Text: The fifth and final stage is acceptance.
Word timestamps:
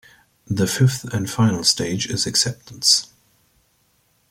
The 0.47 0.65
fifth 0.65 1.13
and 1.13 1.29
final 1.29 1.63
stage 1.63 2.07
is 2.07 2.25
acceptance. 2.25 3.13